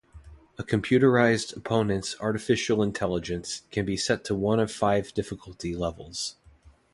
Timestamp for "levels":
5.75-6.37